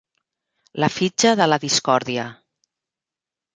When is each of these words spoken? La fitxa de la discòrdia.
La 0.83 0.89
fitxa 0.95 1.35
de 1.41 1.47
la 1.53 1.61
discòrdia. 1.65 2.27